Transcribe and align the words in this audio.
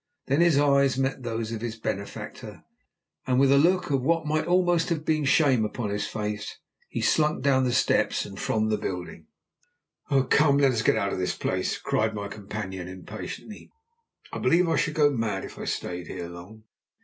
Then 0.25 0.41
his 0.41 0.57
eyes 0.57 0.97
met 0.97 1.21
those 1.21 1.51
of 1.51 1.61
his 1.61 1.75
benefactor, 1.77 2.63
and 3.27 3.39
with 3.39 3.51
a 3.51 3.57
look 3.59 3.91
of 3.91 4.01
what 4.01 4.25
might 4.25 4.47
almost 4.47 4.89
have 4.89 5.05
been 5.05 5.25
shame 5.25 5.63
upon 5.63 5.91
his 5.91 6.07
face, 6.07 6.57
he 6.89 7.01
slunk 7.01 7.43
down 7.43 7.65
the 7.65 7.71
steps 7.71 8.25
and 8.25 8.39
from 8.39 8.69
the 8.69 8.79
building. 8.79 9.27
"Come, 10.31 10.57
let 10.57 10.71
us 10.71 10.81
get 10.81 10.97
out 10.97 11.13
of 11.13 11.19
this 11.19 11.35
place," 11.37 11.77
cried 11.77 12.15
my 12.15 12.27
companion 12.29 12.87
impatiently, 12.87 13.69
"I 14.33 14.39
believe 14.39 14.67
I 14.67 14.75
should 14.75 14.95
go 14.95 15.11
mad 15.11 15.45
if 15.45 15.59
I 15.59 15.65
stayed 15.65 16.07
here 16.07 16.27
long." 16.29 16.63